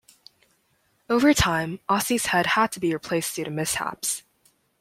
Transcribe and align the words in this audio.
Over 1.11 1.31
time, 1.31 1.77
Ossie's 1.87 2.25
head 2.25 2.47
had 2.57 2.71
to 2.71 2.79
be 2.79 2.91
replaced 2.91 3.35
due 3.35 3.43
to 3.43 3.51
mishaps. 3.51 4.23